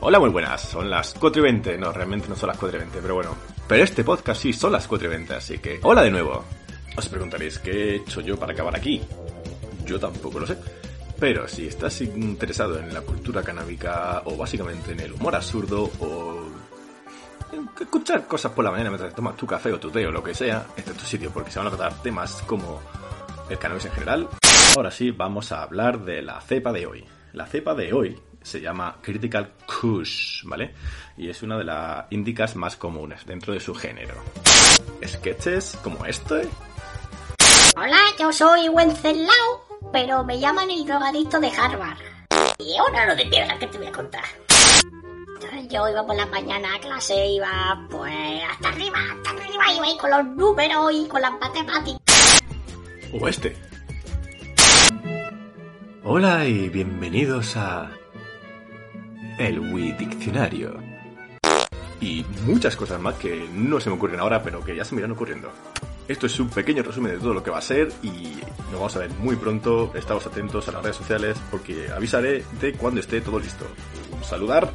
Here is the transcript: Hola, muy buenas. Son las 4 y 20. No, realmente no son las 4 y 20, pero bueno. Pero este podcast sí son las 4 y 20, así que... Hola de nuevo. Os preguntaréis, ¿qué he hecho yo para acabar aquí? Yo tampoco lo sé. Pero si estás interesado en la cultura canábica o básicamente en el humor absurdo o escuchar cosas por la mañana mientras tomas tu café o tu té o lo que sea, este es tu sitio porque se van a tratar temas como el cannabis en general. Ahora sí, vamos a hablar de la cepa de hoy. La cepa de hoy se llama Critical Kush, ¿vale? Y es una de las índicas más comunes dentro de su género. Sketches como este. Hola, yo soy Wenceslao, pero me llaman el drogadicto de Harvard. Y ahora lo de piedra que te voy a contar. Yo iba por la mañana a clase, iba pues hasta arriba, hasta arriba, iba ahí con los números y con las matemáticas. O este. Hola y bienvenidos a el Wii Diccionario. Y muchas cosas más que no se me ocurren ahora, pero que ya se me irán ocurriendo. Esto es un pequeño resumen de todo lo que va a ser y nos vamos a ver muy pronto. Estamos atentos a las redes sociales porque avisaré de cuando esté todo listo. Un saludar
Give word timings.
Hola, 0.00 0.20
muy 0.20 0.30
buenas. 0.30 0.62
Son 0.62 0.88
las 0.88 1.12
4 1.14 1.40
y 1.40 1.42
20. 1.42 1.76
No, 1.76 1.92
realmente 1.92 2.28
no 2.28 2.36
son 2.36 2.46
las 2.46 2.56
4 2.56 2.78
y 2.78 2.80
20, 2.82 3.00
pero 3.02 3.16
bueno. 3.16 3.36
Pero 3.66 3.82
este 3.82 4.04
podcast 4.04 4.40
sí 4.40 4.52
son 4.52 4.70
las 4.70 4.86
4 4.86 5.08
y 5.08 5.10
20, 5.10 5.34
así 5.34 5.58
que... 5.58 5.80
Hola 5.82 6.02
de 6.02 6.10
nuevo. 6.12 6.44
Os 6.96 7.08
preguntaréis, 7.08 7.58
¿qué 7.58 7.70
he 7.70 7.94
hecho 7.96 8.20
yo 8.20 8.38
para 8.38 8.52
acabar 8.52 8.76
aquí? 8.76 9.02
Yo 9.84 9.98
tampoco 9.98 10.38
lo 10.38 10.46
sé. 10.46 10.56
Pero 11.18 11.48
si 11.48 11.66
estás 11.66 12.00
interesado 12.00 12.78
en 12.78 12.94
la 12.94 13.00
cultura 13.00 13.42
canábica 13.42 14.22
o 14.24 14.36
básicamente 14.36 14.92
en 14.92 15.00
el 15.00 15.14
humor 15.14 15.34
absurdo 15.34 15.90
o 15.98 16.46
escuchar 17.80 18.24
cosas 18.28 18.52
por 18.52 18.64
la 18.64 18.70
mañana 18.70 18.90
mientras 18.90 19.12
tomas 19.14 19.36
tu 19.36 19.46
café 19.46 19.72
o 19.72 19.80
tu 19.80 19.90
té 19.90 20.06
o 20.06 20.12
lo 20.12 20.22
que 20.22 20.32
sea, 20.32 20.64
este 20.76 20.92
es 20.92 20.96
tu 20.96 21.04
sitio 21.04 21.30
porque 21.32 21.50
se 21.50 21.58
van 21.58 21.66
a 21.66 21.70
tratar 21.70 22.00
temas 22.02 22.40
como 22.46 22.80
el 23.50 23.58
cannabis 23.58 23.86
en 23.86 23.92
general. 23.92 24.28
Ahora 24.76 24.92
sí, 24.92 25.10
vamos 25.10 25.50
a 25.50 25.64
hablar 25.64 26.04
de 26.04 26.22
la 26.22 26.40
cepa 26.40 26.72
de 26.72 26.86
hoy. 26.86 27.04
La 27.32 27.46
cepa 27.46 27.74
de 27.74 27.92
hoy 27.92 28.16
se 28.48 28.60
llama 28.60 28.96
Critical 29.02 29.52
Kush, 29.66 30.42
¿vale? 30.44 30.74
Y 31.18 31.28
es 31.28 31.42
una 31.42 31.58
de 31.58 31.64
las 31.64 32.06
índicas 32.10 32.56
más 32.56 32.76
comunes 32.76 33.26
dentro 33.26 33.52
de 33.52 33.60
su 33.60 33.74
género. 33.74 34.14
Sketches 35.06 35.78
como 35.82 36.04
este. 36.06 36.48
Hola, 37.76 38.00
yo 38.18 38.32
soy 38.32 38.68
Wenceslao, 38.70 39.90
pero 39.92 40.24
me 40.24 40.40
llaman 40.40 40.70
el 40.70 40.86
drogadicto 40.86 41.38
de 41.38 41.48
Harvard. 41.48 41.98
Y 42.58 42.76
ahora 42.78 43.06
lo 43.06 43.16
de 43.16 43.26
piedra 43.26 43.58
que 43.58 43.66
te 43.66 43.78
voy 43.78 43.86
a 43.86 43.92
contar. 43.92 44.24
Yo 45.68 45.86
iba 45.86 46.06
por 46.06 46.16
la 46.16 46.26
mañana 46.26 46.74
a 46.74 46.80
clase, 46.80 47.26
iba 47.26 47.86
pues 47.90 48.42
hasta 48.50 48.68
arriba, 48.68 48.98
hasta 49.14 49.30
arriba, 49.30 49.72
iba 49.74 49.84
ahí 49.84 49.98
con 49.98 50.10
los 50.10 50.24
números 50.36 50.92
y 50.94 51.06
con 51.06 51.20
las 51.20 51.32
matemáticas. 51.38 52.40
O 53.20 53.28
este. 53.28 53.54
Hola 56.04 56.46
y 56.46 56.70
bienvenidos 56.70 57.54
a 57.56 57.90
el 59.38 59.60
Wii 59.60 59.92
Diccionario. 59.92 60.76
Y 62.00 62.24
muchas 62.44 62.76
cosas 62.76 63.00
más 63.00 63.14
que 63.14 63.48
no 63.52 63.80
se 63.80 63.88
me 63.88 63.96
ocurren 63.96 64.20
ahora, 64.20 64.42
pero 64.42 64.62
que 64.64 64.76
ya 64.76 64.84
se 64.84 64.94
me 64.94 65.00
irán 65.00 65.12
ocurriendo. 65.12 65.50
Esto 66.06 66.26
es 66.26 66.40
un 66.40 66.48
pequeño 66.48 66.82
resumen 66.82 67.12
de 67.12 67.18
todo 67.18 67.34
lo 67.34 67.42
que 67.42 67.50
va 67.50 67.58
a 67.58 67.62
ser 67.62 67.92
y 68.02 68.38
nos 68.70 68.74
vamos 68.74 68.96
a 68.96 69.00
ver 69.00 69.10
muy 69.10 69.36
pronto. 69.36 69.92
Estamos 69.94 70.26
atentos 70.26 70.68
a 70.68 70.72
las 70.72 70.82
redes 70.82 70.96
sociales 70.96 71.36
porque 71.50 71.88
avisaré 71.94 72.44
de 72.60 72.72
cuando 72.72 73.00
esté 73.00 73.20
todo 73.20 73.38
listo. 73.38 73.66
Un 74.16 74.24
saludar 74.24 74.72